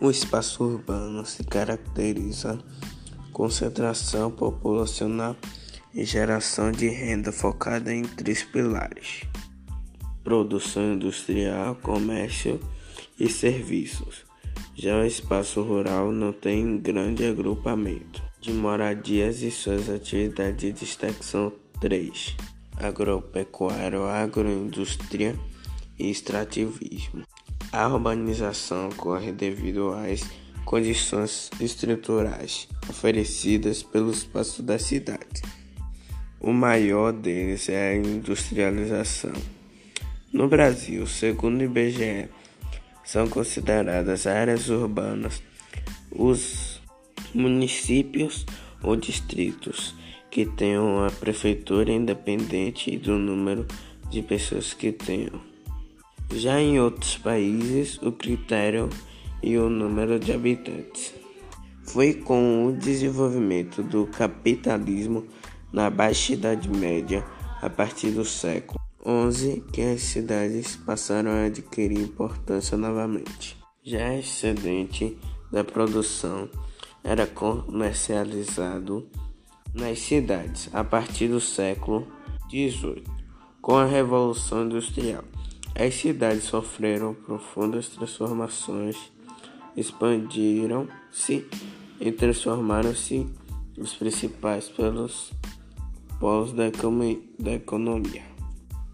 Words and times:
O 0.00 0.10
espaço 0.10 0.64
urbano 0.64 1.24
se 1.24 1.44
caracteriza 1.44 2.58
concentração 3.32 4.30
populacional 4.30 5.36
e 5.94 6.04
geração 6.04 6.72
de 6.72 6.88
renda 6.88 7.30
focada 7.30 7.94
em 7.94 8.02
três 8.02 8.42
pilares: 8.42 9.22
produção 10.22 10.94
industrial, 10.94 11.76
comércio 11.76 12.60
e 13.18 13.28
serviços. 13.28 14.24
Já 14.74 14.98
o 14.98 15.04
espaço 15.04 15.62
rural 15.62 16.10
não 16.10 16.32
tem 16.32 16.78
grande 16.78 17.24
agrupamento 17.24 18.22
de 18.40 18.52
moradias 18.52 19.42
e 19.42 19.50
suas 19.50 19.88
atividades 19.88 20.58
de 20.58 20.72
destaque 20.72 21.24
são 21.24 21.52
três: 21.80 22.36
agropecuário, 22.76 24.04
agroindústria 24.04 25.38
e 25.98 26.10
extrativismo. 26.10 27.22
A 27.74 27.88
urbanização 27.88 28.88
ocorre 28.88 29.32
devido 29.32 29.92
às 29.94 30.24
condições 30.64 31.50
estruturais 31.58 32.68
oferecidas 32.88 33.82
pelo 33.82 34.12
espaço 34.12 34.62
da 34.62 34.78
cidade. 34.78 35.42
O 36.38 36.52
maior 36.52 37.12
deles 37.12 37.68
é 37.68 37.90
a 37.90 37.96
industrialização. 37.96 39.32
No 40.32 40.46
Brasil, 40.46 41.04
segundo 41.08 41.62
o 41.62 41.64
IBGE, 41.64 42.28
são 43.02 43.26
consideradas 43.26 44.28
áreas 44.28 44.68
urbanas 44.68 45.42
os 46.12 46.80
municípios 47.34 48.46
ou 48.84 48.94
distritos 48.94 49.96
que 50.30 50.46
tenham 50.46 51.04
a 51.04 51.10
prefeitura 51.10 51.90
independente 51.90 52.96
do 52.98 53.18
número 53.18 53.66
de 54.10 54.22
pessoas 54.22 54.72
que 54.72 54.92
tenham. 54.92 55.53
Já 56.36 56.60
em 56.60 56.80
outros 56.80 57.16
países, 57.16 57.96
o 58.02 58.10
critério 58.10 58.90
e 59.40 59.56
o 59.56 59.70
número 59.70 60.18
de 60.18 60.32
habitantes. 60.32 61.14
Foi 61.84 62.12
com 62.14 62.66
o 62.66 62.72
desenvolvimento 62.72 63.84
do 63.84 64.06
capitalismo 64.06 65.26
na 65.72 65.88
Baixa 65.88 66.32
Idade 66.32 66.68
Média, 66.68 67.24
a 67.62 67.70
partir 67.70 68.10
do 68.10 68.24
século 68.24 68.80
XI, 69.32 69.62
que 69.72 69.80
as 69.80 70.02
cidades 70.02 70.74
passaram 70.74 71.30
a 71.30 71.44
adquirir 71.44 72.00
importância 72.00 72.76
novamente. 72.76 73.56
Já 73.84 74.14
excedente 74.14 75.16
da 75.52 75.62
produção 75.62 76.48
era 77.04 77.28
comercializado 77.28 79.06
nas 79.72 80.00
cidades 80.00 80.68
a 80.72 80.82
partir 80.82 81.28
do 81.28 81.40
século 81.40 82.08
XVIII, 82.48 83.04
com 83.60 83.76
a 83.76 83.84
Revolução 83.84 84.64
Industrial. 84.64 85.22
As 85.76 85.94
cidades 85.94 86.44
sofreram 86.44 87.14
profundas 87.14 87.88
transformações, 87.88 88.96
expandiram-se 89.76 91.44
e 92.00 92.12
transformaram-se 92.12 93.26
os 93.76 93.92
principais 93.94 94.68
pelos 94.68 95.32
polos 96.20 96.52
da, 96.52 96.68
economia. 97.52 98.22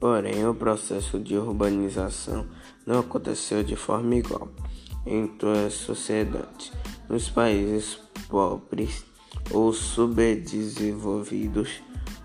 Porém, 0.00 0.46
o 0.46 0.54
processo 0.54 1.20
de 1.20 1.36
urbanização 1.36 2.46
não 2.86 3.00
aconteceu 3.00 3.62
de 3.62 3.76
forma 3.76 4.14
igual 4.14 4.48
em 5.06 5.26
todas 5.26 5.66
as 5.66 5.74
sociedades. 5.74 6.72
Nos 7.06 7.28
países 7.28 7.98
pobres 8.28 9.04
ou 9.50 9.74
subdesenvolvidos, 9.74 11.82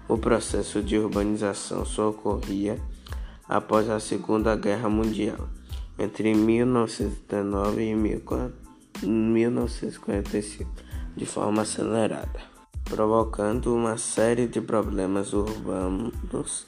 o 0.08 0.18
processo 0.18 0.82
de 0.82 0.98
urbanização 0.98 1.86
só 1.86 2.12
ocorria 2.12 2.82
após 3.48 3.90
a 3.90 4.00
Segunda 4.00 4.56
Guerra 4.56 4.90
Mundial, 4.90 5.48
entre 5.98 6.34
1939 6.34 7.84
e 7.84 7.96
1945, 9.04 10.70
de 11.16 11.26
forma 11.26 11.62
acelerada, 11.64 12.42
provocando 12.86 13.74
uma 13.74 13.98
série 13.98 14.48
de 14.48 14.62
problemas 14.62 15.34
urbanos, 15.34 16.68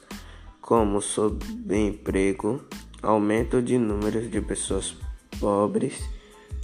como 0.60 1.00
subemprego, 1.00 2.62
aumento 3.02 3.60
de 3.62 3.78
números 3.78 4.30
de 4.30 4.40
pessoas 4.40 4.96
pobres, 5.40 6.00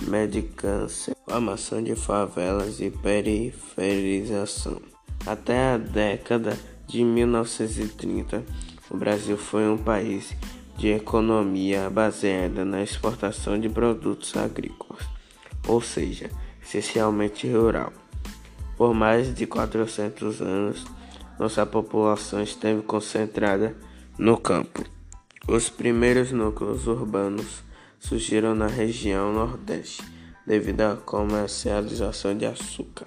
medicância, 0.02 1.16
formação 1.28 1.82
de 1.82 1.96
favelas 1.96 2.80
e 2.80 2.90
periferização. 2.90 4.80
Até 5.26 5.72
a 5.72 5.78
década 5.78 6.56
de 6.86 7.02
1930, 7.02 8.44
o 8.90 8.96
Brasil 8.96 9.36
foi 9.36 9.68
um 9.68 9.78
país 9.78 10.34
de 10.76 10.88
economia 10.88 11.88
baseada 11.88 12.64
na 12.64 12.82
exportação 12.82 13.58
de 13.58 13.68
produtos 13.68 14.36
agrícolas, 14.36 15.04
ou 15.66 15.80
seja, 15.80 16.30
essencialmente 16.62 17.50
rural. 17.50 17.92
Por 18.76 18.92
mais 18.92 19.34
de 19.34 19.46
400 19.46 20.42
anos, 20.42 20.84
nossa 21.38 21.64
população 21.64 22.42
esteve 22.42 22.82
concentrada 22.82 23.74
no 24.18 24.36
campo. 24.36 24.84
Os 25.48 25.70
primeiros 25.70 26.32
núcleos 26.32 26.86
urbanos 26.86 27.62
surgiram 27.98 28.54
na 28.54 28.66
região 28.66 29.32
Nordeste 29.32 30.02
devido 30.46 30.82
à 30.82 30.96
comercialização 30.96 32.36
de 32.36 32.46
açúcar. 32.46 33.06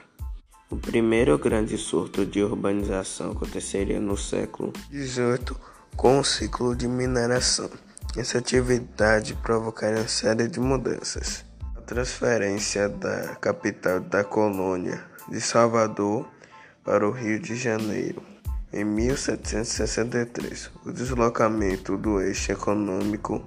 O 0.71 0.77
primeiro 0.77 1.35
grande 1.39 1.79
surto 1.79 2.23
de 2.23 2.43
urbanização 2.43 3.31
aconteceria 3.31 3.99
no 3.99 4.15
século 4.15 4.71
XVIII 4.91 5.57
com 5.95 6.19
o 6.19 6.23
ciclo 6.23 6.75
de 6.75 6.87
mineração. 6.87 7.71
Essa 8.15 8.37
atividade 8.37 9.33
provocaria 9.33 9.97
uma 9.97 10.07
série 10.07 10.47
de 10.47 10.59
mudanças. 10.59 11.43
A 11.75 11.81
transferência 11.81 12.87
da 12.87 13.35
capital 13.37 13.99
da 13.99 14.23
colônia 14.23 15.03
de 15.27 15.41
Salvador 15.41 16.29
para 16.83 17.07
o 17.07 17.11
Rio 17.11 17.39
de 17.39 17.55
Janeiro. 17.55 18.21
Em 18.71 18.83
1763, 18.83 20.69
o 20.85 20.91
deslocamento 20.91 21.97
do 21.97 22.21
eixo 22.21 22.51
econômico 22.51 23.43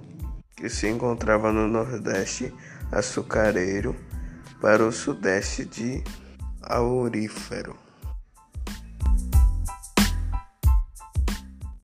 que 0.56 0.68
se 0.68 0.88
encontrava 0.88 1.52
no 1.52 1.68
Nordeste 1.68 2.52
açucareiro 2.90 3.94
para 4.60 4.84
o 4.84 4.90
Sudeste 4.90 5.64
de 5.64 6.02
aurífero. 6.62 7.81